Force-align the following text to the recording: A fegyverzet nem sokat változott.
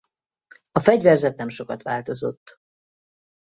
A 0.71 0.79
fegyverzet 0.79 1.37
nem 1.37 1.47
sokat 1.47 1.81
változott. 1.83 2.59